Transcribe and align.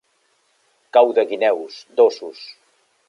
Cau 0.97 1.07
de 1.19 1.25
guineus, 1.33 1.77
d' 1.99 2.05
ossos. 2.09 2.41